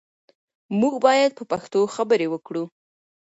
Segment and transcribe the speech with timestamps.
[0.79, 2.63] موږ باید په پښتو خبرې وکړو.